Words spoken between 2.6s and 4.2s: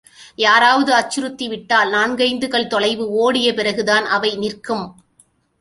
தொலைவு ஓடிய பிறகுதான்